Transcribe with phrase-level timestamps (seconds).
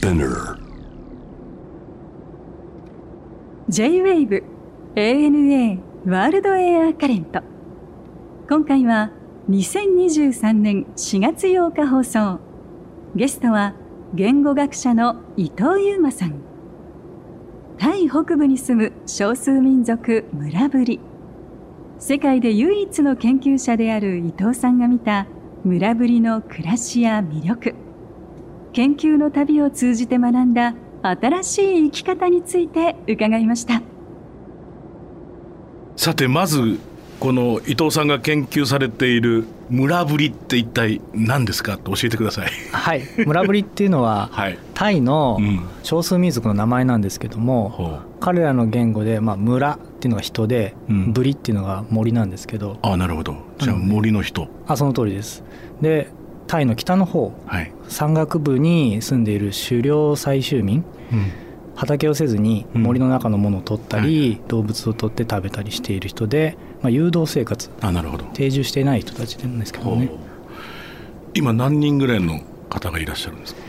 [0.00, 0.56] Spinner.
[3.68, 4.42] J-WAVE
[4.96, 7.42] ANA ワールドエアカレント
[8.48, 9.10] 今回は
[9.50, 12.40] 2023年4月8日放送。
[13.14, 13.74] ゲストは
[14.14, 16.40] 言語学者の伊藤優馬さん。
[17.76, 20.98] タイ北部に住む少数民族村ぶり。
[21.98, 25.26] 世界で唯一の研究者である伊藤さんが見た
[25.62, 27.74] 村ぶりの暮らしや魅力。
[28.72, 33.82] 研究の旅を通じて学んだ新しい生き方について伺いました。
[35.96, 36.78] さてまず
[37.18, 41.76] この伊藤さんが研究されている村ぶりって一体何ですか？
[41.76, 42.50] と教えてください。
[42.72, 44.58] はい、村ぶりっていうのは、 はい。
[44.72, 45.60] タイのうん。
[45.82, 51.12] 少数民族の名前なんですけども、ほ彼らの言語で、まあ、村っていうのが人で、うん。
[51.12, 52.78] ブリっていうのが森なんですけど。
[52.82, 53.36] ああなるほど。
[53.58, 54.48] じゃあ森の人。
[54.66, 55.44] あその通りです。
[55.82, 56.08] で
[56.50, 60.84] タイの北の方はい、山岳部に住んでいる狩猟採集民
[61.76, 62.82] 畑をせずにうん。
[62.82, 70.10] 森の中のものを取ったり、はい動物を取って食べたりしている人で、まあ、誘導生活あなるほど、定住していない人たちなんですけどね、
[71.34, 73.60] 今何人ぐらいの方がいらっしゃるんですか？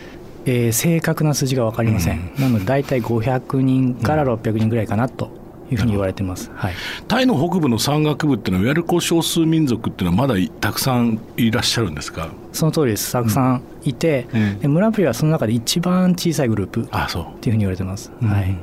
[0.45, 5.29] えー正確な数字が分かりません、なので大体500人から600人ぐらいかなと
[5.71, 6.73] いうふうに言われてます、はい、
[7.07, 12.29] タイの北部の山岳部っていうのはいわゆる少数民族っていうのはまだたくさんいらっしゃるんですか？
[12.51, 13.11] その通りです。
[13.13, 14.59] たくさんいて、うん。
[14.59, 18.57] で村プリはその中で一番小さいグループっあそうていうふうに言われてます、はい、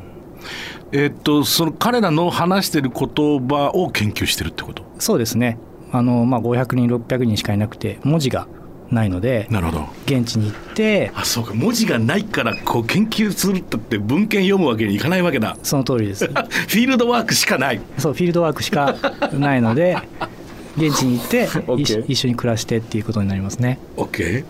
[0.92, 3.08] えーっとその彼らの話してる言
[3.48, 4.84] 葉を研究してるってこと？
[4.98, 5.58] そうですね。
[5.90, 8.46] あの、まあ、500人600人しかいなくて文字が
[8.90, 9.88] ないのでなるほど。
[10.06, 11.54] 現地に行ってあそうか。
[11.54, 15.56] 文字がないからこう研究するったって文献読むわけにいかないわけだ。
[15.62, 16.24] その通りです。
[16.28, 17.80] フィールドワークしかない。
[17.98, 18.96] そうフィールドワークしか
[19.32, 19.98] ないので
[20.78, 21.48] 現地に行って
[21.82, 23.78] 一緒一緒に暮らしてっていうことになりますね。
[23.96, 24.44] OK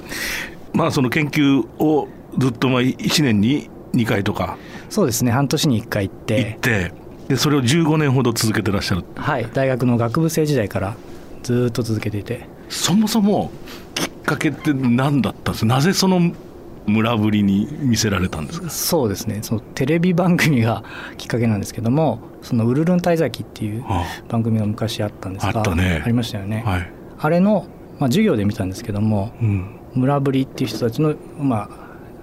[0.73, 4.57] まあその研究をずっとまあ1年に2回とか。
[4.89, 5.33] そうですね。
[5.33, 6.93] 半年に1回行っ行ってて
[7.29, 9.05] でそれを15年ほど続けてらっしゃる。
[9.17, 9.47] はい。
[9.53, 10.97] 大学の学部生時代から
[11.43, 12.47] ずっと続けていて。
[12.69, 13.51] そもそも
[14.29, 16.21] かけって何だったんですなぜその
[16.87, 18.71] 村ぶりに見せられたんですか？
[18.71, 19.41] そうですね。
[19.43, 20.85] そのテレビ番組が
[21.19, 26.03] きっかけなんですけども「そのウルルン滞在記」っていうあ番組が昔あったんですがあったね。
[26.07, 27.67] りましたよね、はい、あれの、
[27.99, 29.67] まあ、授業で見たんですけどもうん。
[29.95, 31.69] 村ぶりっていう人たちの、まあ、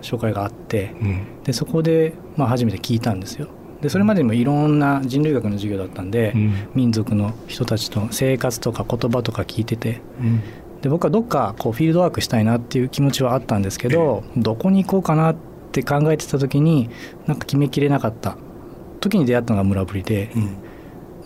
[0.02, 1.44] 紹介があってうん。
[1.44, 3.48] でそこで、まあ、初めて聞いたんですよ。
[3.82, 6.54] でそれまでにもいろんな人類学の授業だったんで、うん。
[6.74, 10.42] 民族の人たちと生活とか言葉とか聞いててうん
[10.86, 15.36] で僕はどっかこうフィールドワークしたいなっていう気持ちはあったんですけど、どこに行こうかなっ
[15.72, 16.92] て考えてた時に
[17.26, 18.38] なんか決めきれなかった。
[19.00, 20.58] 時に出会ったのが村ぶりで、うん。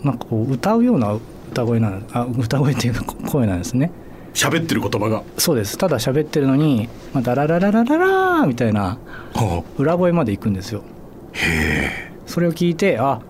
[0.02, 1.12] なんかこう歌うような
[1.50, 3.92] 歌声なんあ歌声っていうか声なんですね。
[4.32, 5.24] 喋ってる言葉が。
[5.36, 5.76] そうです。
[5.76, 8.96] ただ喋ってるのに「まあ、ダララララララー」みたいな
[9.34, 10.84] は裏声まで行くんですよ。
[11.34, 11.40] あへ
[11.84, 12.12] え。
[12.24, 13.20] それを聞いてあ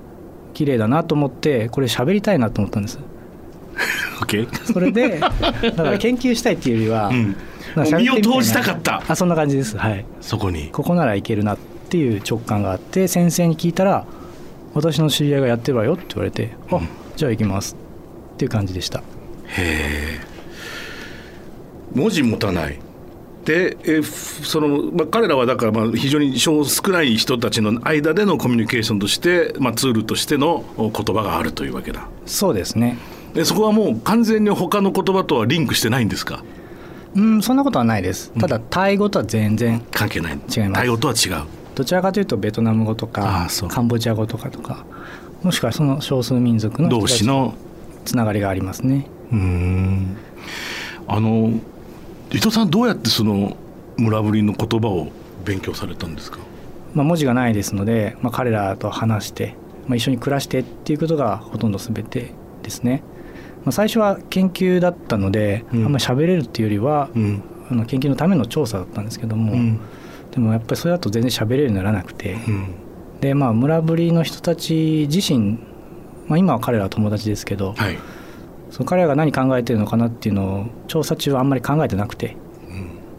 [0.55, 3.01] 綺麗だなと思ってこれ喋りたいなと思ったんです
[4.73, 7.37] それでだから研究したいっていうよりは、うん。
[7.99, 9.03] 身を投じたなかった。
[9.07, 9.77] あそんな感じです。
[9.77, 10.05] はい。
[10.21, 10.69] そこに。
[10.69, 11.59] ここならいけるなっ
[11.89, 14.07] ていう直感があって先生に聞いたら
[14.75, 16.81] 「私の知り合いがやってるわよ」って言われて「あ
[17.17, 17.75] じゃあ行きます」
[18.35, 19.01] っていう感じでした。
[19.01, 19.03] へ
[19.59, 20.21] え。
[21.95, 22.79] 文字持たない。
[23.45, 32.07] でえふその、まあ、彼らはだからまあ非常に少少ない人たちの間でのコミュニケーションとして、まあ、ツールとしてのお言葉があるというわけだ。
[32.27, 32.99] そうですね
[33.35, 36.43] でそこはもう完全に他の言葉とはリンクしてないんですか？
[37.15, 38.33] うんそんなことはないです。
[38.39, 40.33] ただタイ語とは全然関係ない。
[40.33, 40.73] 違います。
[40.73, 41.45] 対応とは違う。
[41.75, 44.85] どちらかというとベトナム語とあかカンボジア語とかとか
[45.43, 47.55] もしくはその少数民族の人同士の？
[48.05, 49.07] つながりがありますね。
[49.31, 50.17] うーん。
[51.07, 51.53] あの
[52.31, 53.57] 伊藤さんどうやってその
[53.97, 55.09] 村ぶりの言葉を
[55.45, 56.39] 勉強されたんですか？
[56.95, 59.55] まあ、文字がないですので、まあ、彼らと話して、
[59.87, 63.03] まあ、一緒に暮らしてっていうことがほとんど全てですね、
[63.65, 65.85] まあ、最初は研究だったので、うん。
[65.85, 67.43] あんまり喋れるっていうよりは、うん。
[67.71, 69.81] あの研究のための調査だったんですけども、うん。
[70.31, 72.75] でもやっぱりそれだと全然喋れるようにならなくて、うん。
[73.21, 75.59] でまあ村ぶりの人たち自身、
[76.27, 77.99] まあ、今は彼らは友達ですけど、はい。
[78.71, 82.37] その彼らが何考えてるのかなっていうのを調査中はあんまり考えてなくて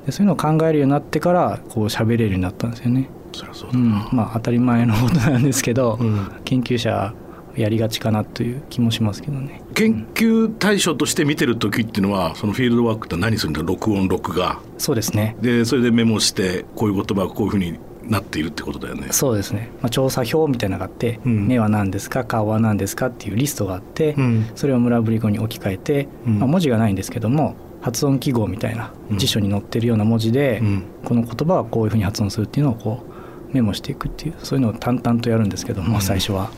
[0.05, 3.09] でそういうのを考えるようになってからこう喋れるようになったんですよね。
[3.33, 3.91] そりゃそうだうん。
[3.91, 6.31] な、まあ当たり前のことなんですけど、うん。
[6.43, 7.13] 研究者
[7.55, 9.61] やりがちかなという気もしますけどね。
[9.73, 14.59] 研究対象として見てる時っていうのはそのフィールドワークって何するんだ録音録画。
[14.77, 15.35] そうですね。
[15.41, 19.07] でそれでメモしてこういう言葉がこういうふうになっているってことだよね。
[19.11, 19.69] そうですね。
[19.81, 21.47] まあ、調査表みたいなのがあって、うん。
[21.47, 24.49] 目は何ですか、顔は何ですかっていうリストがあって、うん。
[24.55, 26.39] それを村ぶり語に置き換えて、うん。
[26.39, 29.17] まあ、文字がないんですけども、発音記号みたいなうん。
[29.17, 30.83] 辞書に載ってるような文字で、うん。
[31.05, 33.11] この言葉はこういうふうに発音するっていうのをこう
[33.53, 36.51] メモしていくっていうそういうのを淡々とやるんですけども最初は。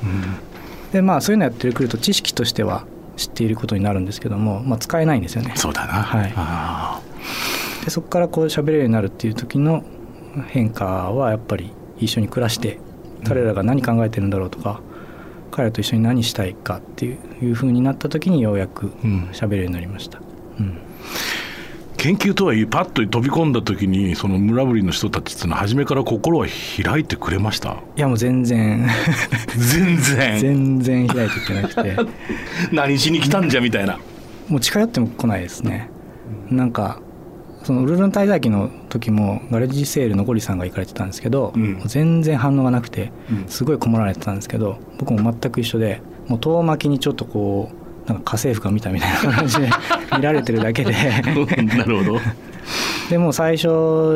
[0.93, 2.85] でまあそういうのやってくると知識としては
[3.17, 5.53] 知っていることになるんですけども、まあ、使えないんですよね。
[5.55, 7.01] そうだな、は
[7.81, 9.83] い、でそこからこう喋れるようになるっていう時の
[10.47, 12.79] 変化はやっぱり一緒に暮らして
[13.25, 14.81] 彼らが何考えてるんだろうとか、
[15.51, 18.87] 彼らと一緒に何したいかっていういう風になった時にようやく
[19.31, 20.19] 喋れるようになりました。
[20.59, 20.77] うん
[22.03, 26.45] 研究とはいえパッと飛び込んだ時にその村ぶりの人たちっていうのは初めから心は
[26.83, 27.77] 開いてくれました？
[27.95, 28.85] いやもう全然。
[29.57, 30.37] 全然？
[30.37, 31.95] 全然開いてくれなくて。
[32.75, 33.99] 何しに来たんじゃみたいな。
[34.49, 35.89] もう近寄っても来ないですね。
[36.49, 36.99] なんか
[37.63, 41.81] そのウルルン滞在期の時もガレージセールのゴリさんが行かれてたんですけど、うん。
[41.85, 43.45] 全然反応がなくてうん。
[43.47, 49.69] すごい困られてたんですけど僕も全く一緒でもう遠巻きにちょっとこうなんか家政婦が見たみたいな感じで
[50.17, 50.91] 見られてるだけで。
[50.91, 52.19] なるほど。
[53.09, 53.67] でも最初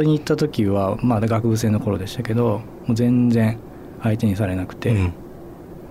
[0.04, 3.58] に行った時はまだ学部生の頃でしたけどもう全然
[4.02, 4.98] 相手にされなくて、うん。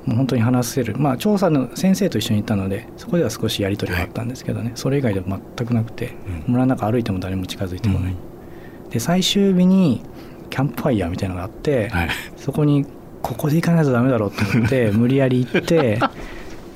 [0.07, 0.95] もう本当に話せる。
[0.99, 5.27] まあ調査の先生と一緒に行ったのでそこでは少しやり取りがあったんですけどね、それ以外では
[5.57, 6.17] 全くなくて、
[6.47, 6.53] うん。
[6.53, 8.91] 村の中歩いても誰も近づいてこない、うん。
[8.91, 10.03] で最終日に
[10.51, 12.09] キャンプファイヤーみたいなのがあって、はい。
[12.37, 12.87] そこに
[13.23, 15.99] ここで行かないとダメだろうと思って無理やり行って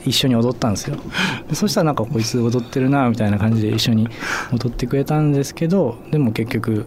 [0.05, 0.97] 一緒に踊ったんですよ。
[1.49, 4.09] でそしたらなんかこいつ踊ってるなみたいな感じで一緒に
[4.53, 6.87] 踊ってくれたんですけどでも結局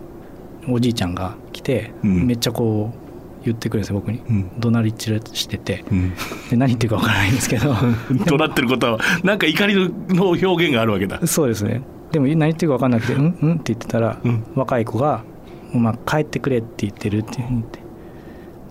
[0.68, 2.27] おじいちゃんが来て、うん。
[2.27, 4.51] めっちゃこう言ってくるんですよ僕に、うん。
[4.60, 5.83] 怒鳴り散らしてて。
[5.92, 6.13] うん。
[6.50, 7.75] で何言ってるかわからないんですけど。
[8.25, 9.75] となってることはなんか怒り
[10.10, 11.25] の表現があるわけだ。
[11.25, 11.81] そうですね。
[12.12, 14.44] でも何言ってるか分かんなくて「うんうん?」って言ってたら、うん。
[14.56, 15.24] 若い子が
[15.74, 17.80] 「まあ、帰ってくれ」って言ってるって言って、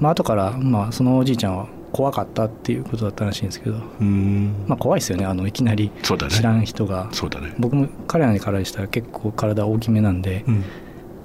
[0.00, 4.64] まあ後から、まあ、そのおじいちゃんは怖かったっていうことだったらしいんですけど、うん。
[4.66, 5.26] まあ、怖いですよね。
[5.26, 6.32] あのいきなりそうだね。
[6.32, 7.54] 知らん人が、そうだね。
[7.58, 10.64] 僕も彼らにからしたら結構体大きめなんで、うん。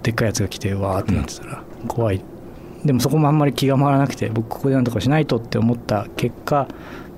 [0.08, 2.22] でっかいやつが来てわーってなってたら怖い、
[2.86, 6.68] でもそこもあんまり気が回らなくて僕ここでなんとかしないとって思った結果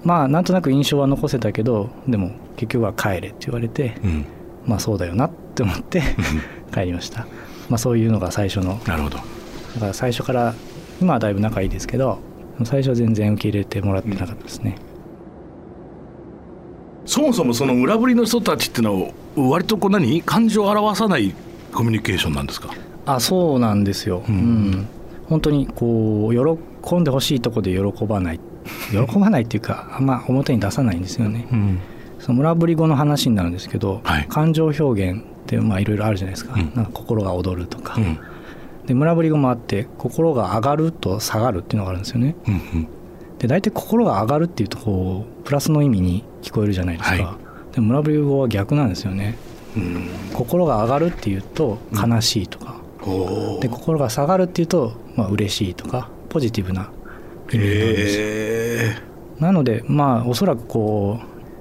[0.03, 4.25] まあなんとなく印象は残せたけどでも結局は帰れって言われて、うん。
[4.65, 6.01] まあそうだよなって思って
[6.73, 7.27] 帰りました、
[7.69, 8.79] まあ、そういうのが最初の。
[8.87, 9.17] なるほど。
[9.17, 9.23] だ
[9.79, 10.55] から最初から
[10.99, 12.17] 今はだいぶ仲いいですけど
[12.65, 14.75] 最初は全然受け入れてもらってなかったですね、
[17.05, 21.33] そもそもその裏ぶりの人たちっていうのは割とこう何感情を表さない
[21.73, 22.69] コミュニケーションなんですか？
[23.05, 24.71] あそうなんですよ、ううん。
[24.71, 24.87] ん
[25.27, 28.39] 本当にこう喜んでほしいとこで喜ばない。
[28.91, 31.79] 喜ばないっていうかあんま表に出さないんですよね、うん。
[32.19, 34.25] その村ぶり語の話になるんですけど、はい。
[34.27, 36.71] 感情表現ってまあいろいろあるじゃないですか,、うん。
[36.75, 38.17] なんか心が躍るとか、うん
[38.89, 42.35] で村ぶり語もあって心が上がると下がるっていうのがあるんですよね。
[42.47, 42.87] うん
[43.37, 47.37] で大体心が上がるっていうとこうプラスの意味に聞こえるじゃないですか、は
[47.71, 49.37] でも村ぶり語は逆なんですよね。
[49.77, 50.09] うん。
[50.33, 53.59] 心が上がるっていうと悲しいとか、おー。
[53.59, 56.89] で心が下がるっていうとまあ嬉しいとかポジティブな
[57.53, 58.17] 意味なんです。
[58.19, 58.95] へ
[59.39, 61.19] なのでまあおそらくこ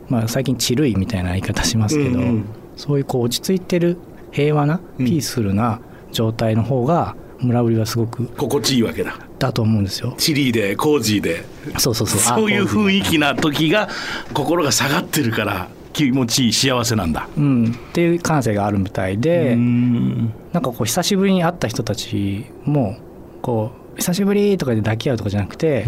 [0.08, 2.44] う、まあ、最近「チルい」みたいな言い方しますけど、うんうん。
[2.76, 3.98] そういうこう落ち着いてる
[4.32, 5.06] 平和なうん。
[5.06, 5.80] ピースフルな
[6.12, 9.16] 状態の方が村ぶりはすごく心地いいわけだ。
[9.38, 10.14] だと思うんですよ。
[10.18, 11.44] チリでコージーで。
[11.78, 12.20] そうそうそう。
[12.20, 13.88] そういう雰囲気気な時が
[14.34, 17.28] 心が下がってるから気持ちいい幸せなんだ。
[17.36, 17.72] うん。
[17.72, 20.32] っていう感性があるみたいで、うん。
[20.52, 22.96] なんかこう久しぶりに会った人たちも
[23.42, 25.86] こう久しぶりとかで抱き合うとかじゃなくて、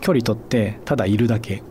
[0.00, 1.62] 距離取ってただいるだけ。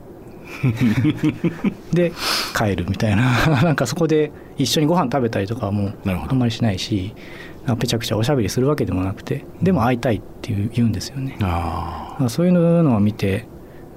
[1.92, 2.14] で
[2.58, 3.48] 帰るみたいな。
[3.64, 13.46] なんかそこで一緒にご飯食べたりとかはもあんまりしないしなぺちゃくちゃおしゃべりするわけでもなくてでも会いたいっていう言うんですよね、あまあそういうのを見て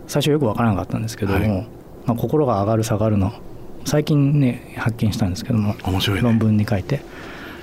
[0.07, 1.69] 最初よく分からなかったんですけども、はい。
[2.07, 3.33] まあ、心が上がる下がるの
[3.85, 6.23] 最近ね発見したんですけどもあ面白いね。
[6.23, 7.01] 論文に書いて。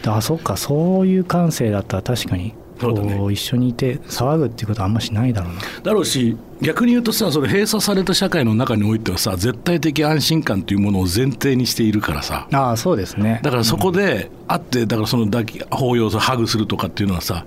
[0.03, 5.61] であそっかそういう感性だったら確かにこう一緒にいて騒ぐっていうことはあんましないだろうな。
[5.83, 12.47] だろうし逆に言うとさその閉鎖された社会の中においてはさ絶対的安心感というものを前提にしているからさ。
[12.51, 13.39] ああそうですね。
[13.43, 17.45] だからそこで会ってだからその抱き抱擁ハグするとかっていうのはさ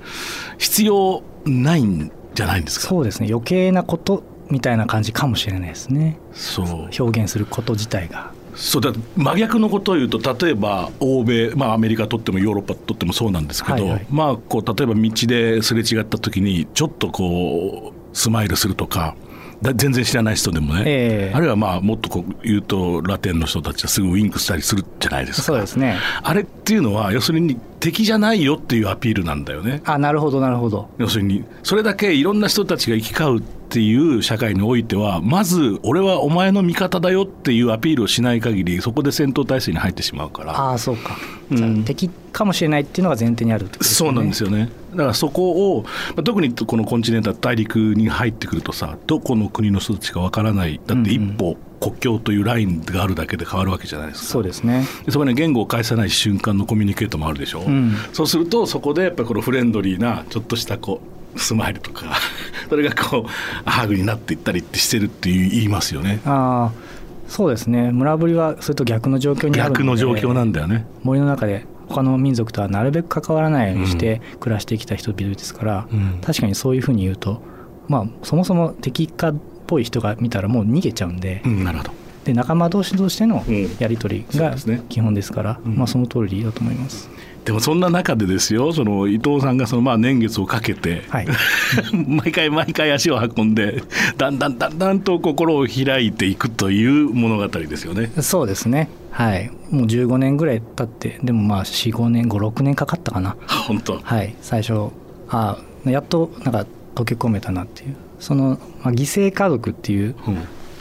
[0.59, 2.89] 必要ないんじゃないんですか？
[2.89, 3.29] そうですね。
[3.31, 6.19] 余計なことみたいな感じかもしれないですね。
[6.33, 6.67] そう。
[6.99, 14.07] 表現すること自体がそうだ真逆のことを言うと例えば欧米、まあ、アメリカとってもヨーロッパとってもそうなんですけど、はいはい。
[14.11, 19.30] まあこう例えば道ですれ違った時にちょっとこうスマイルするとかだ
[19.63, 21.35] 全然知らない人でもね、ええ。
[21.35, 25.43] あるいはまあもっとこう言うとラテンの人たちはすぐウインクしたりするじゃないですか。
[25.43, 25.99] そうですね。
[26.23, 29.83] あれっていうのは要するに敵じゃないよっていうアピールなんだよね。
[29.85, 30.89] あなるほどなるほど。
[30.99, 40.59] 要するにそれだけいろんな人たちが行き交うっていう社会においてはまず俺はお前の味方だよっていうアピールをしない限りそこで戦闘態勢に入ってしまうから。
[40.59, 41.17] ああそうか。
[41.51, 41.85] うん。
[41.85, 50.81] 敵かもしれないっていうのが前提にある、ね、そうなんですよねだからそこを、まあ、特にこのコンチネンタル大陸に入ってくるとさどこの国の人たちかわからない。
[50.87, 54.27] だって一歩、国境というラインがあるだけで変わるわけじゃないですか。
[54.27, 54.85] そうですね。
[55.09, 57.71] そこに言語を返さない瞬間のコミュニケートもあるでしょ、う。
[57.71, 61.01] ん、そうするとそこでやっぱりこのフレンドリーなちょっとしたこ
[61.35, 62.07] うスマイルとか
[62.69, 66.21] それがこうハグになっていったりってしてるって言いますよね。
[66.25, 66.91] ああ
[67.29, 67.93] そうですね。
[67.93, 70.85] 村ぶりはそれと逆の状況にある逆の状況なんだよね。
[71.05, 77.43] 森の中で他の民族とはなるべく関わらないようにして暮らしてきた人々ですから、うん、確かにそういうふうに言うと
[77.89, 79.35] まあそもそも敵か
[79.71, 81.93] ぽい人が見たらもう逃げちゃうんで、うん、なるほど。
[82.25, 83.45] で仲間同士としての
[83.79, 84.55] やり取りが
[84.89, 85.73] 基本ですから、うん。
[85.73, 87.09] ね、まあ、その通りだと思います。
[87.45, 91.27] でもそんな中でですよその伊藤さんがそのまあ年月をかけて、はい、
[92.07, 93.83] 毎回毎回足を運んで
[94.17, 98.11] だんだんだんだんと心を開いていくという物語ですよね。
[98.21, 98.89] そうですね。
[99.11, 99.51] はい。
[99.71, 103.37] もう15年ぐらい経ってでもまあ45年56年かかったかな。
[103.67, 103.99] 本当。
[104.03, 104.35] はい。
[104.41, 104.91] 最初
[105.29, 107.97] あやっとなんか溶け込めたなっていう。
[108.21, 110.35] その、まあ、犠牲家族っていう、うん、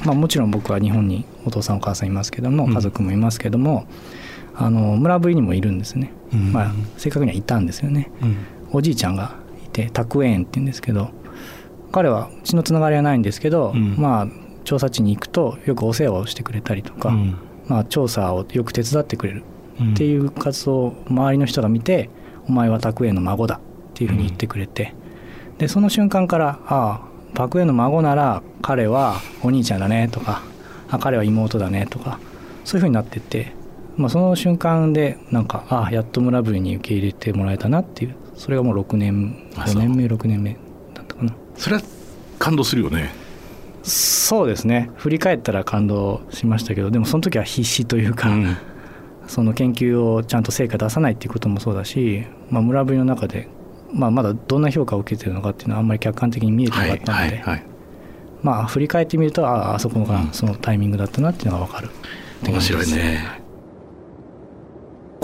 [0.05, 3.87] まあ、もちろん僕は日本にお父さんお母さんいますけども家族もいますけども、
[4.59, 8.11] うん、あの村ぶりにもいるんですね、うん、まあ、正確にはいたんですよね、
[8.71, 11.09] おじいちゃんがいて拓園って言うんですけど
[11.91, 14.27] 彼は血のつながりはないんですけど、まあ
[14.63, 17.17] 調査地に行くとよくお世話をしてくれたりとか、
[17.67, 19.43] まあ、調査をよく手伝ってくれる
[19.93, 22.09] っていう活動を周りの人が見て
[22.47, 23.59] 「お前は拓園の孫だ」っ
[23.95, 24.93] ていうふうに言ってくれて、
[25.57, 30.43] でその瞬間からああパクエの孫なら彼はお兄ちゃんだねとか
[30.89, 32.19] あ彼は妹だねとか
[32.63, 33.53] そういうふうになってって、
[33.99, 40.53] まあ、その瞬間でなんかあやっと村部に受け入れてもらえたなっていうそれがもう6年5年目6年目
[40.93, 41.35] だったかな。
[41.55, 41.81] それは
[42.39, 43.11] 感動するよね。
[43.83, 44.89] そうですね。
[44.95, 48.57] 振り返ったら感動しましたけどでもその時は必死というか、うん、
[49.27, 53.47] その研究をちゃんと成果出さないっていうこともそうだし、まあ、村ぶりの中で
[53.93, 57.65] まあ、まだどんな評価を受けてるのかっていうのはあんまり客観的に見えてなかったので、はいはいはい、
[58.43, 61.89] まあ振り返ってみるとああそこがそのタイミングだったなっていうのが分かる、
[62.43, 63.38] うん、面白いね。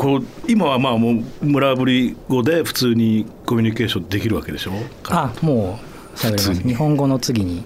[0.05, 4.71] こう今はまあもう村ぶり語で普通にコミュニケーションできるわけでしょ？
[5.09, 5.79] あも
[6.13, 6.53] う喋ります。
[6.53, 7.63] 日本語の次に。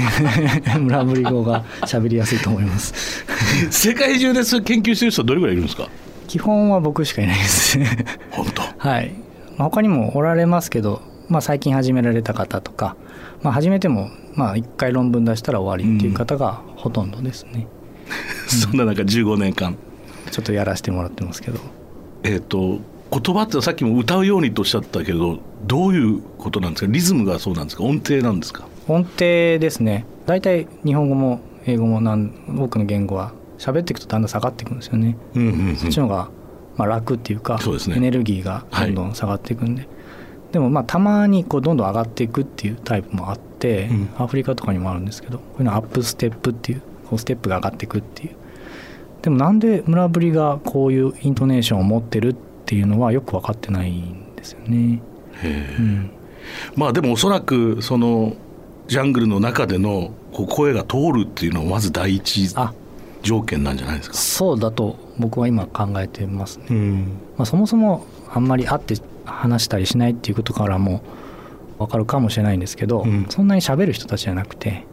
[0.78, 3.24] 村ぶり語が喋りやすいと思います。
[3.70, 5.88] 世界中で研究してる人どれぐらいいるんですか？
[6.28, 7.78] 基本は僕しかいないです。
[8.30, 8.62] 本当？
[8.76, 9.12] はい。
[9.56, 12.94] まあ、他にもおられますけど、まあ、最近始められた方とか、
[13.42, 17.66] まあ、始めてもまあ1回論文出したら終わりっていう方がほとんどですね、
[18.44, 19.78] うん、そんな中15年間
[20.34, 21.60] ちょっとやらせてもらってますけど。
[22.24, 26.92] えっ、ー、と言葉ってさっきも歌うようにとおっしゃったけどどういうことなんですか？
[26.92, 27.84] リズムがそうなんですか？
[27.84, 28.66] 音程なんですか？
[28.88, 30.04] 音程ですね。
[30.26, 36.28] 大体日本語も英語もなん多くの言語は喋っていくとだんだん下がっていくんですよね、うんうんうん、そっちの方が
[36.76, 37.60] まあ、楽っていうか
[37.94, 48.36] エネルギーがどんどん下がっていくんで、はい、でもまあたまにこうどんどん上がっていくっていうタイプもあって、うん、アフリカとかにもあるんですけどこういうのアップステップっていうこうステップが上がっていくっていう
[49.24, 55.00] でもなんで村ぶりがこういうイントネーションを持ってるっていうのはよく分かってないんですよね。
[55.42, 56.10] うん、
[56.76, 58.36] まあでもおそらくその
[58.86, 62.48] ジャングルの中でのこう声が通るっていうのはまず第一
[63.22, 64.14] 条件なんじゃないですか？
[64.14, 71.02] そうだと僕は今考えてますね、うん、まあ、そもそもあんまり会って話したりしないっていうことからも
[71.78, 74.84] 分かるかもしれないんですけど、うん、そんなに喋る人たちじゃなくて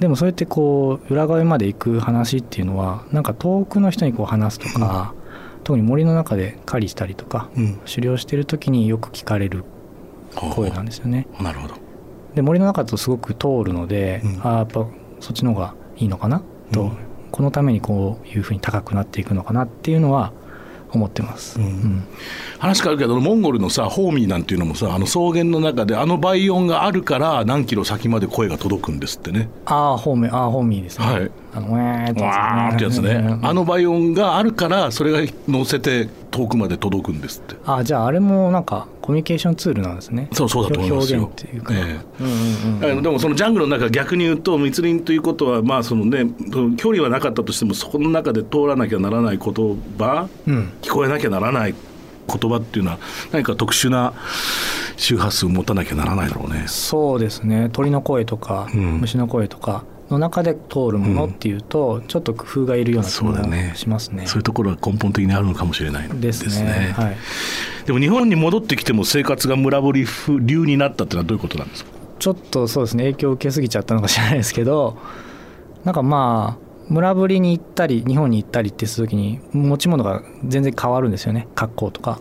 [0.00, 7.50] でもそうやってこう裏側まで行く話っていうのはなんか遠くの人にこう話すとか、うん、特に森の中で狩りしたりとか、
[7.86, 9.62] 狩猟してる時によく聞かれる
[10.54, 11.28] 声なんですよね。
[11.40, 11.74] なるほど。
[12.34, 14.86] で森の中だとすごく通るので、ああやっぱ
[15.20, 16.42] そっちの方がいいのかな？
[16.72, 16.90] と。
[17.30, 19.64] このためにこういうふうに高くなっていくのかな？
[19.64, 20.32] っていうのは
[20.92, 21.64] 思ってます、うん。
[21.64, 22.04] うん、
[22.58, 29.48] 話変わるけどモンゴルのさホーミーなんていうのもさあの草原の中であの倍音があるから何キロ先まで声が届くんですってね。
[29.66, 31.06] ああホーミーああホーミーですね。
[31.06, 37.56] はいあのウェーってやつね、ね、あの倍音があるからそれが乗せて遠くまで届くんですって。
[37.64, 40.28] あじゃああれもなんかコミュニケーションツールなんですね。
[40.32, 41.30] そうそうだと思いますよ。
[41.32, 42.00] っていうか、え
[42.82, 43.00] え。
[43.00, 46.26] でもそのジャングルの中逆に言うと密林ということはまあそのね
[46.76, 49.54] 距離はなかったとしてもそこの中で通らなきゃならない言
[49.98, 51.74] 葉、うん、聞こえなきゃならない
[52.28, 52.98] 言葉っていうのは
[53.32, 54.12] 何か特殊な
[54.96, 56.64] 周波数を持たなきゃならないだろうね。
[56.68, 57.70] そうですね。
[57.72, 66.64] 鳥の声とか、うん、虫の声とかの中で通るものっていうと、うん、ちょっと工夫がいるような気がしますね、ね、そういうところが根本的にあるのかもしれないですね。
[66.64, 67.16] ね、はい、
[67.86, 70.04] でも日本に戻ってきても生活が村堀
[70.40, 71.90] 流になったっていうのはどういうことなんですか？
[72.18, 74.98] ちょっとそうですね影響を受けすぎちゃったのかもしれないですけど
[75.84, 81.46] なんかまあ村ぶりに行ったり日本に行ったりってする時に持ち物が全然変わるんですよね。
[81.54, 82.20] 格好とか。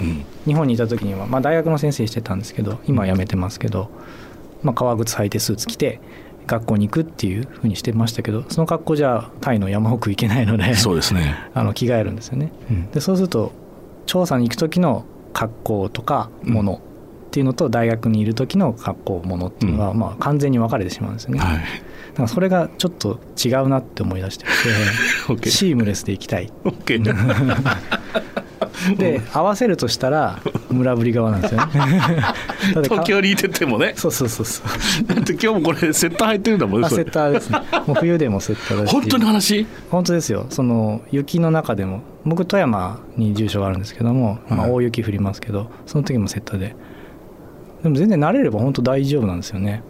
[0.00, 0.24] うん。
[0.44, 3.90] 日本にいた時には、まあ、大学の先生してたんですけど今は辞めてますけど、
[4.62, 6.00] まあ、革靴履いてスーツ着て
[6.46, 12.52] 学校に行くっていうふうにしてましたけどその格好じゃタイの山奥行けないのでそうですね、 あの着替えるんですよね。
[12.70, 12.90] うん。
[12.90, 13.52] でそうすると
[14.06, 16.80] 調査に行く時の格好とかもの
[17.36, 21.56] っていうのと大学にいる時の格好ものっていうのが、まあ、完全に分かれてしまうんですよね、はい。
[21.56, 24.46] だからそれがちょっと違うなって思い出して
[25.38, 26.50] て シームレスで行きたい。
[26.64, 27.02] OK
[28.96, 30.40] で合わせるとしたら
[30.70, 31.72] 村ぶり側なんですよね。
[32.84, 33.92] 東京にいててもね。
[33.96, 34.62] そうそうそうそ
[35.04, 35.14] う。
[35.14, 37.60] だって今日もこれセッター入ってるんだもんねあセッターですね。
[37.86, 38.92] もう冬でもセッターだし。
[38.92, 39.66] 本当に話？
[39.90, 40.46] 本当ですよ。
[40.48, 44.70] その雪の中でも僕富山に住所があるんですけども、まあ、はい。
[44.70, 46.76] 大雪降りますけどその時もセッターで
[47.86, 49.80] でも全然慣れれば本当大丈夫なんですよね。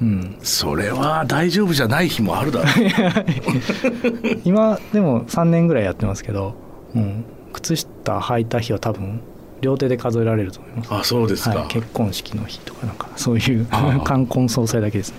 [0.00, 0.36] うん。
[0.42, 4.38] それは大丈夫じゃない日もあるだろう。
[4.44, 6.54] 今でも3年ぐらいやってますけど、
[6.94, 9.20] うん、靴下履いた日は多分
[9.62, 10.92] 両手で数えられると思います。
[10.92, 13.64] あそうですか、はい、結婚式の日とかなんかそういう
[14.04, 15.16] 冠婚葬祭だけですね。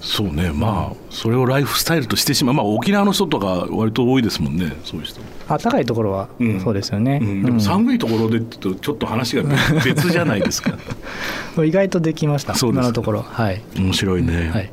[0.00, 0.52] そうね。
[0.54, 2.54] まあそれをライフスタイルとしてしまう。
[2.54, 4.72] まあ沖縄の人とか割と多いですもんね。
[4.84, 5.20] そういう人。
[5.48, 6.60] あ高いところはうん。
[6.60, 7.54] そうですよね、うん、でうん。
[7.56, 9.42] も寒いところでってちょっと話が
[9.84, 10.72] 別じゃないですか。
[11.62, 12.54] 意外とできました。
[12.54, 13.22] そうです今のところ。
[13.22, 14.72] はい、面白いね、はい、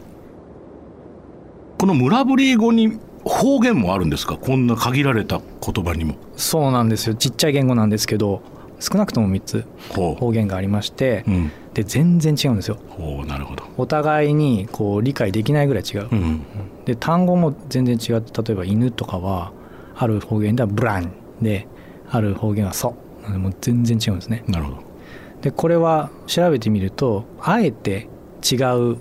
[1.79, 4.37] この村ぶり語に方言もあるんですか？
[4.37, 6.15] こんな限られた言葉にも。
[6.37, 7.15] そうなんですよ。
[7.15, 8.41] ちっちゃい言語なんですけど
[8.79, 12.77] 少なくとも3つほ方言がありまして、う、うん、で全然違うんですよ。
[13.25, 13.63] なるほど。
[13.77, 16.45] お互いにこう理解できないぐらい違う、うん
[16.85, 19.51] で単語も全然違って例えば犬とかは
[19.95, 21.67] ある方言ではブランで
[22.11, 22.95] ある方言はソ
[23.27, 24.43] もう全然違うんですね。
[24.47, 24.83] なるほど。
[25.41, 28.07] でこれは調べてみるとあえて
[28.43, 28.55] 違
[28.91, 28.97] う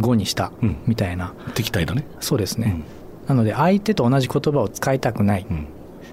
[0.00, 0.76] 語にしたうん。
[0.86, 2.06] みたいな、敵対だね。
[2.20, 2.82] そうですね、
[3.26, 5.66] なので相手と同じ言葉を使いたくない、うん。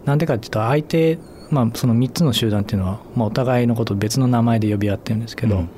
[0.06, 1.18] なんでかっていうと相手、
[1.54, 5.70] まあ、その3つの集団っていうのは、まあ、お互いのことを別の名前で呼び合ってるんですけど、うん。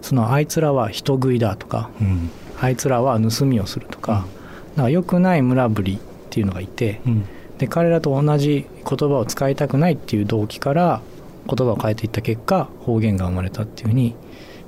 [0.00, 2.30] そのあいつらは人食いだとかうん。
[2.60, 4.26] あいつらは盗みをするとか,、
[4.74, 5.98] なんか良くない村ぶりっ
[6.30, 7.24] ていうのがいてうん。
[7.58, 11.00] で彼らと同じ言葉を使いたくないっていう動機から
[11.46, 14.16] 言葉を変えていった結果方言が生まれたっていうふうに、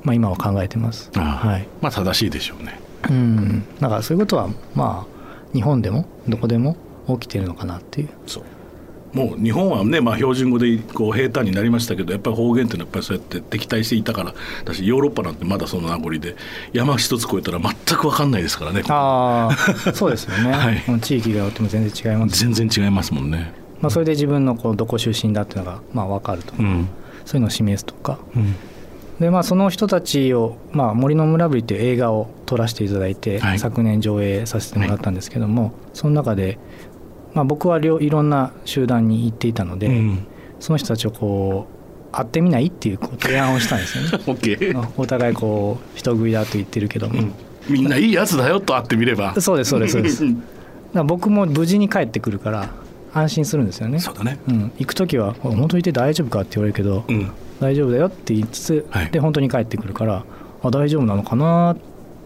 [0.04, 1.10] まあ、今は考えてます。
[1.12, 1.66] はい。
[1.80, 2.78] まあ正しいでしょうね。
[3.10, 6.76] うん、だからそういうことはまあ日本でもどこでも
[7.08, 8.08] 起きてるのかなっていう。
[8.26, 8.44] そう
[9.14, 16.36] もう日本はね、まあ、標準語でこう平坦になりましたけどやっぱり方言っていうのはやっぱりそうやって敵対していたからだしヨーロッパなんてまだその名残で
[16.72, 18.82] 山一つ越えたら全く分かんないですからね。
[18.88, 21.00] ああそうですよね、 はい。
[21.00, 23.52] 地域がよっても全然違います、全然違いますもんね。
[23.80, 26.62] まあ、それで自分のこうどこ出身だっていうのがまあ分かると、う。
[26.62, 26.88] ん。
[27.24, 28.18] そういうのを示すとか。
[28.34, 28.54] うん。
[29.20, 33.58] でまあその人たちを「まあ、森の村ぶり」っていう映画を撮らせていただいて、はい。
[33.58, 36.58] 昨年上映させてもらったんですけども、その中で、
[37.34, 40.26] まあ、僕は両いろんな集団に行っていたので、うん。
[40.60, 41.66] その人たちをこ
[42.10, 44.88] う会ってみないっていう提案をしたんですよね。
[44.96, 47.32] お互いこう人食いだと言ってるけども、うん。
[47.68, 49.38] みんないいやつだよと会ってみれば。
[49.40, 50.24] そうですそうですそうです。
[51.04, 52.70] 僕も無事に帰ってくるから
[53.12, 53.98] 安心するんですよね。
[53.98, 54.38] そうだね。
[54.48, 57.30] うん、行く時は「本当にいて大丈夫か?」って言われるけど、うん。
[57.60, 59.10] 大丈夫だよって言いつつ、はい。
[59.10, 60.24] で本当に帰ってくるから
[60.62, 61.76] あ大丈夫なのかなっ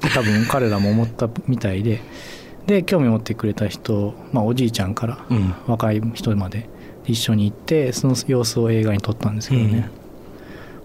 [0.01, 2.01] て多分彼らも思ったみたいで
[2.69, 5.55] で興味持ってくれた人、まあ、おじいちゃんからうん。
[5.67, 6.69] 若い人まで
[7.07, 9.89] 一緒に行ってその様子を映画に撮ったんですけどね、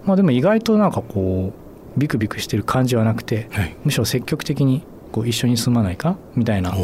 [0.06, 1.52] まあでも意外となんかこ
[1.96, 3.76] うビクビクしてる感じはなくてはい。
[3.84, 6.16] むしろ積極的にこう一緒に住まないか？
[6.34, 6.74] みたいな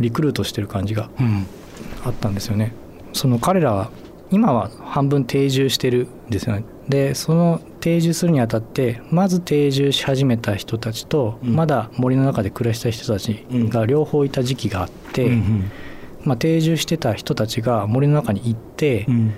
[0.00, 1.46] リクルートしてる感じがうん。
[2.04, 2.74] あったんですよね。
[3.12, 3.90] その彼らは
[4.30, 11.54] 今は半分定住してるんですよねでその定住するにあたってまず定住し始めた人たちと、うん。
[11.54, 15.70] まだ森の中で暮らした人たちが両方いた時期があって、うん
[16.24, 19.32] まあ、定住してた人たちが森の中に行って、うん。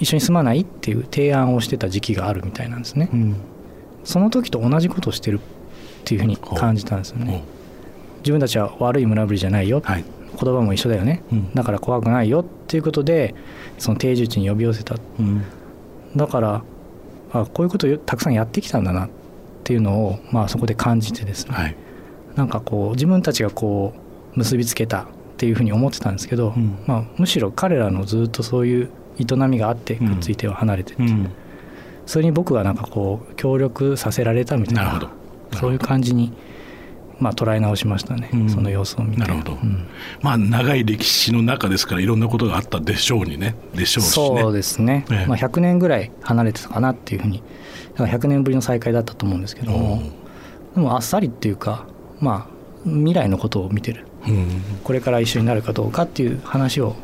[0.00, 3.36] 一緒に住まないっていう提案をしてた時期があるみたいなんですね、うん。
[4.02, 5.40] その時と同じことをしてるっ
[6.04, 7.44] ていうふうに感じたんですよね。
[8.18, 9.80] 自分たちは悪い村ぶりじゃないよ。
[9.84, 10.04] はい。
[10.40, 11.54] 言葉も一緒だよね、うん。
[11.54, 13.34] だから怖くないよっていうことで
[13.78, 14.96] その定住地に呼び寄せた。
[15.20, 15.42] うん。
[16.16, 16.62] だから
[17.32, 19.10] あこういうことをたくさんやってきたんだなっ
[19.64, 21.76] ていうのを、まあ、そこで感じてですね、はい。
[22.34, 23.94] なんかこう自分たちがこ
[24.34, 26.78] う結びつけたっていうふうに思ってたんですけど、うん。
[26.86, 31.06] まあ、むしろ彼らのずっとそういう営みがあってくっついては離れてって、う。
[31.06, 31.30] ん。
[32.06, 35.10] それに僕がなんかこう協力させられたみたいな
[35.52, 36.32] そういう感じに、
[37.20, 38.48] まあ、捉え直しましたね、うん。
[38.50, 39.20] その様子を見て。
[39.20, 39.52] なるほど。
[39.52, 39.86] うん。
[40.20, 43.54] まあ長い歴史の中ですからいろんなことがあったでしょうにね。
[43.74, 44.12] でしょうしね。
[44.12, 45.26] そうですね、ええ。
[45.26, 47.42] まあ、100年ぐらい離れてたかなっていうふうに
[47.94, 50.02] だから100年ぶりの再会だったと思うんですけども。
[50.74, 51.86] でもあっさりっていうか
[52.20, 54.06] まあ未来のことを見てる。
[54.26, 54.62] うん。
[54.84, 56.96] これから一緒になるかどうかっていう話を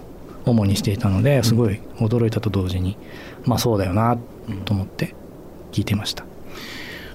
[0.47, 2.97] 主にしていたのですごい驚いたと同時に、
[3.44, 4.18] まあそうだよな
[4.64, 5.14] と思って
[5.73, 6.25] 聞いてました。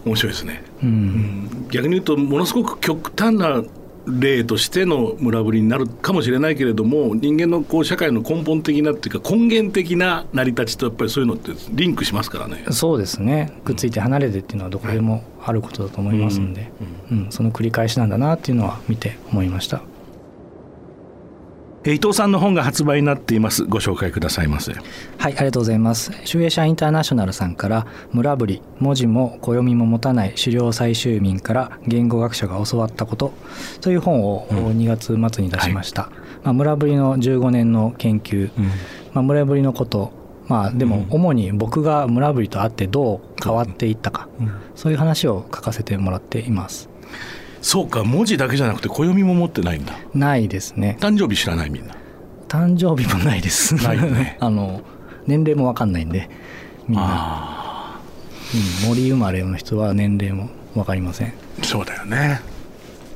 [0.06, 1.68] 面白いですね、うん。
[1.72, 3.64] 逆に言うとものすごく極端な
[4.06, 12.66] 例としての村ぶりになるかもしれないけれども人間のこう社会の根本的なっていうか根源的な成り立ちとやっぱりそういうのってリンクしますからね。
[12.72, 13.54] そうですね。
[13.64, 16.72] くっついて離れてっていうのはどこでもあることだと思いますんで、
[17.12, 17.28] うん。
[17.30, 19.78] その繰り返しなんだなっていうのは見て思いました。
[19.78, 19.93] え
[21.86, 23.66] 伊藤さんの本が発売になっています。
[23.66, 24.72] ご紹介くださいませ。
[24.72, 24.84] はい
[25.20, 26.14] ありがとうございます。
[26.24, 33.34] 集英社インターナショナルさんから村ぶり文字も暦も持たない狩猟採集民から言語学者が教わったこと
[33.82, 36.10] という本を2月末に出しました、
[36.44, 38.50] まあ、村ぶりの15年の研究、
[39.12, 40.14] まあ、村ぶりのこと
[40.48, 44.30] まあでも主に僕が村ぶりと会ってどう変わっていったか、
[44.76, 46.90] そういう話を書かせてもらっています
[47.64, 49.94] そうか文字だけじゃなくて暦も持ってないんだ。
[50.14, 50.98] ないですね。
[51.00, 51.96] 誕生日知らないみんな。
[52.50, 53.76] 誕生日もないです。
[53.76, 54.38] ないよね。
[54.42, 54.82] あの
[55.26, 56.30] 年齢も分かんないんで
[56.90, 58.00] みんな、あ
[58.84, 61.28] うん、森生まれの人は年齢も分かりません。
[61.30, 62.42] あそうだよね。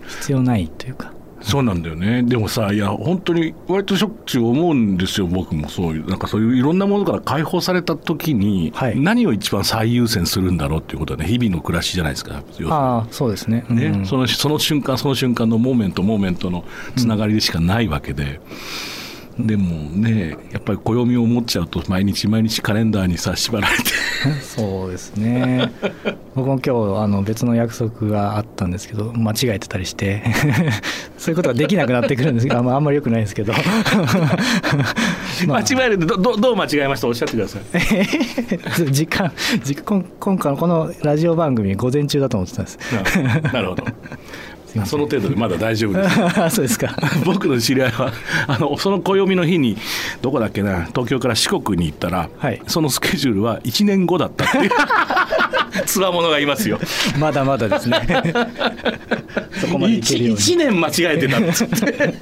[0.08, 2.24] 必要ないというかそうなんだよね。
[2.24, 5.70] でもさいや本当に割としょっちゅう思うんですよ僕も。
[5.70, 9.00] そういうなんかそういういろんなものから解放された時に、はい。
[9.00, 12.44] 何を一番最優先するんだろうっていうことはね日々の暮らしじゃないですか。
[12.70, 13.66] ああそうですね。
[13.70, 14.06] ねうん。
[14.06, 18.40] そのその瞬間その瞬間のモーメントモーメントのつながりでしかないわけで、
[19.40, 23.84] でもねやっぱり暦を持っちゃうと毎日毎日カレンダーにさ縛られて。
[24.42, 25.72] そうですね。
[26.34, 30.24] 僕も今日あの別の約束があったんですけど間違えてたりして。
[31.18, 33.54] そういうことができなくなってくるんですけどあんまあんまりよくないですけど。
[35.48, 35.60] まあ。
[35.60, 37.08] 間違えるどどどう間違えました？
[37.08, 38.92] おっしゃってください。
[38.92, 39.32] 時間
[39.64, 42.80] 時間今今回のこのラジオ番組午前中だと思ってたんです。
[43.24, 43.84] ななるほど
[44.86, 46.22] その程度でまだ大丈夫です。
[46.40, 46.96] あ そうですか。
[47.26, 48.12] 僕の知り合いは
[48.48, 49.78] あのその暦の日に
[50.22, 52.62] どこだっけな東京から四国に行ったら、はい。
[52.68, 54.72] そのスケジュールは1年後だったっていう。
[55.86, 56.80] つわものがいますよ。
[57.20, 58.02] まだまだですね。
[59.60, 60.42] そこまでいけるように。
[60.42, 62.16] 1, 年間違えてたっつって。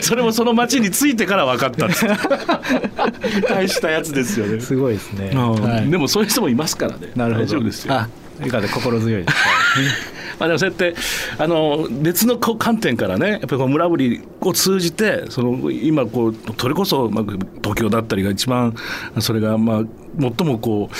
[0.00, 3.48] それもその町に着いてから分かったっつって。
[3.48, 5.52] 大したやつですよね、すごいですね、うん。
[5.62, 5.90] はい。
[5.90, 7.10] でもそういう人もいますからね。
[7.16, 7.46] なるほど。
[7.46, 7.94] 大丈夫ですよ。
[7.94, 8.08] あ
[8.42, 10.94] よかった心強いですまあ、でもそうやって
[11.38, 17.24] あの別の観点からねやっぱりこう村ぶりを通じてその今こうそれこそ、まあ、
[17.62, 18.74] 東京だったりが一番
[19.20, 19.82] それがまあ
[20.20, 20.94] 最もこう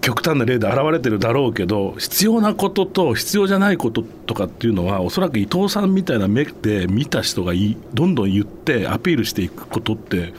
[0.00, 10.32] 極端な例で現れてるだろうけど必要なことと必要じゃないこととかっていうのはおそらく伊藤さんみたいな目で見た人がいどんどん言ってアピールしていくことって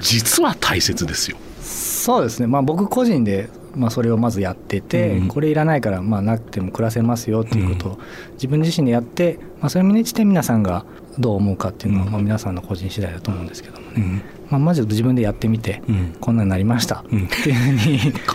[0.00, 1.38] 実は大切ですよ。
[1.60, 5.28] そうですねまあ僕個人で、まあ、それをまずやってて、うん。
[5.28, 7.98] これいらないから、まあ、なくても暮らせますよっていうことを
[8.34, 10.84] 自分自身でやって、まあ、それを見にして皆さんが
[11.18, 12.12] どう思うかっていうのは、うん。
[12.12, 14.22] まあ、皆さんの個人次第だと思うんですけどもね、うん。
[14.50, 16.16] まあ、まず自分でやってみて、うん。
[16.20, 17.24] こんなになりました、うん。
[17.24, 17.68] っていうふ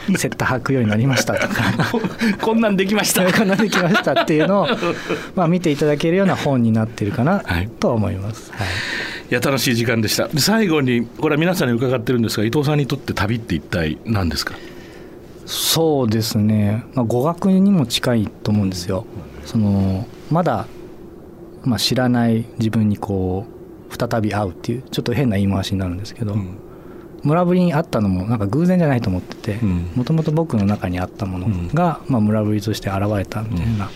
[0.06, 1.64] うにセット吐くようになりましたとか。
[2.42, 3.32] こんなんできました。
[3.32, 4.68] こんなにできましたっていうのを、
[5.36, 7.70] まあ、見ていただけるような本になってるかなはい。
[7.80, 8.52] とは思います。
[8.52, 8.68] はい。
[9.30, 10.28] いや楽しい時間でした。
[10.28, 14.56] で最後にこれは皆さんに伺ってるんですが伊藤さんにとって旅って一体何ですか？
[15.46, 19.06] そうですね、まあ、語学にも近いと思うんですよ。
[19.46, 20.68] そのまだ、
[21.64, 23.46] まあ、知らない自分にこ
[23.90, 26.58] う再び会うっていうちょっと変な言い回しになるんですけど、うん。
[27.24, 29.92] 村ぶりにあったのもなんか偶然じゃないと思っててうん。
[29.96, 33.90] もともと僕の中にあったものが、まあ、村ぶりとして現れたみたいな、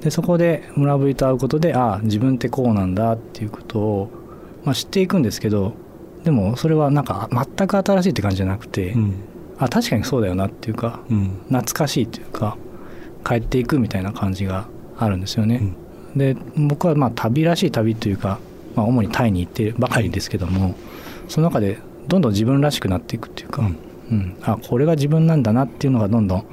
[0.00, 4.10] でそこで村ぶりと会うことでああ自分ってこうなんだっていうことを、
[4.64, 5.74] まあ、知っていくんですけど
[6.24, 9.14] でもそれはなんか全く新しいって感じじゃなくて、うん
[9.62, 11.40] あ確かにそうだよなっていうかうん。
[11.48, 12.56] 懐かしいというか
[13.24, 14.66] 帰っていくみたいな感じが
[14.98, 15.74] あるんですよね。
[16.16, 18.40] で僕はまあ旅らしい旅というか、
[18.74, 20.74] まあ、主にタイに行ってばかりですけども、
[21.28, 23.78] その中でどんどん自分らしくなっていくっていうか、うん。
[24.10, 24.36] うん。
[24.42, 26.46] あこれが自分なんだなっていうのがどんどん、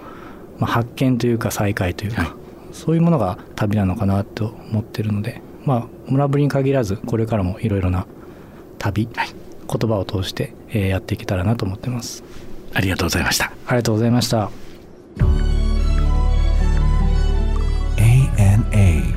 [0.59, 2.31] まあ、発見というか再会というか、はい。
[2.71, 8.05] そういうものが旅なのかなと思ってるので、まあ、村ぶりに限らずこれからもいろいろな
[8.77, 12.23] 旅、言葉を通して、えーやっていけたらなと思ってます。
[12.73, 13.45] ありがとうございました。
[13.65, 14.49] ありがとうございました。
[17.97, 19.08] ANA